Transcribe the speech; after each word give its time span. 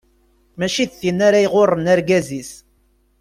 Mačči 0.57 0.85
d 0.89 0.91
tin 0.99 1.19
ara 1.27 1.39
iɣurren 1.45 1.91
argaz-is. 1.93 2.51